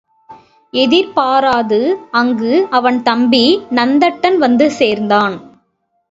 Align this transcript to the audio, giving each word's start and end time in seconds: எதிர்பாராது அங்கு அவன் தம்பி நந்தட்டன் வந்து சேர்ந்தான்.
எதிர்பாராது 0.73 1.79
அங்கு 2.11 2.67
அவன் 2.69 3.03
தம்பி 3.03 3.43
நந்தட்டன் 3.69 4.37
வந்து 4.37 4.71
சேர்ந்தான். 4.71 5.35